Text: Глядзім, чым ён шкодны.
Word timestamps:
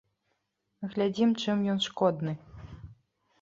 Глядзім, 0.93 1.35
чым 1.43 1.57
ён 1.75 1.79
шкодны. 1.89 2.33